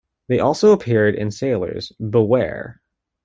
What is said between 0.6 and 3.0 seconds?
appeared in Sailors, Beware!